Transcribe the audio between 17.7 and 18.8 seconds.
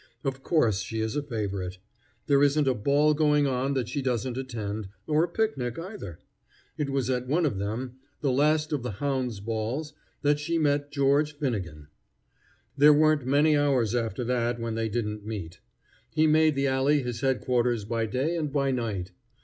by day and by